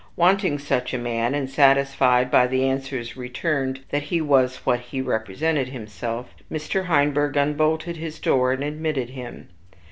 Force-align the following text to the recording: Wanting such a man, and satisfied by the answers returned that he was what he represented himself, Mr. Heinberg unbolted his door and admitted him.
Wanting 0.15 0.57
such 0.57 0.95
a 0.95 0.97
man, 0.97 1.35
and 1.35 1.47
satisfied 1.47 2.31
by 2.31 2.47
the 2.47 2.63
answers 2.67 3.15
returned 3.15 3.81
that 3.91 4.01
he 4.01 4.19
was 4.19 4.65
what 4.65 4.79
he 4.79 4.99
represented 4.99 5.67
himself, 5.69 6.33
Mr. 6.51 6.85
Heinberg 6.85 7.37
unbolted 7.37 7.97
his 7.97 8.19
door 8.19 8.51
and 8.51 8.63
admitted 8.63 9.11
him. 9.11 9.49